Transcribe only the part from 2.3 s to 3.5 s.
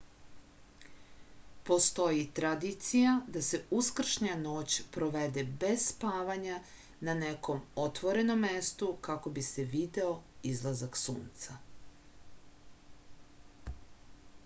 tradicija da